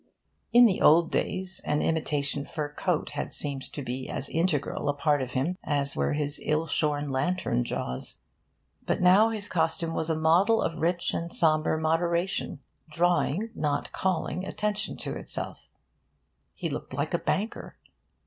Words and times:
In 0.51 0.65
the 0.65 0.81
old 0.81 1.11
days, 1.11 1.61
an 1.63 1.83
imitation 1.83 2.43
fur 2.43 2.69
coat 2.73 3.11
had 3.11 3.31
seemed 3.31 3.61
to 3.71 3.83
be 3.83 4.09
as 4.09 4.29
integral 4.29 4.89
a 4.89 4.95
part 4.95 5.21
of 5.21 5.33
him 5.33 5.59
as 5.63 5.95
were 5.95 6.13
his 6.13 6.41
ill 6.43 6.65
shorn 6.65 7.07
lantern 7.09 7.63
jaws. 7.63 8.19
But 8.87 8.99
now 8.99 9.29
his 9.29 9.47
costume 9.47 9.93
was 9.93 10.09
a 10.09 10.15
model 10.17 10.59
of 10.59 10.79
rich 10.79 11.13
and 11.13 11.31
sombre 11.31 11.79
moderation, 11.79 12.61
drawing, 12.89 13.51
not 13.53 13.91
calling, 13.91 14.43
attention 14.43 14.97
to 14.97 15.15
itself. 15.15 15.67
He 16.55 16.67
looked 16.67 16.95
like 16.95 17.13
a 17.13 17.19
banker. 17.19 17.75